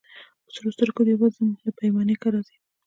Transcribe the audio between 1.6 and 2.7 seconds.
له پیمانه که راځې